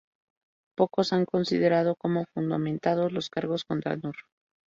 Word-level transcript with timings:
Pocos 0.75 1.13
han 1.13 1.25
considerado 1.27 1.95
como 1.95 2.25
fundamentados 2.33 3.11
los 3.11 3.29
cargos 3.29 3.65
contra 3.65 3.97
Nour. 3.97 4.15